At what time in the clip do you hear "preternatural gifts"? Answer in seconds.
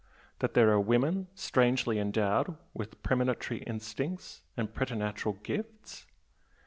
4.73-6.07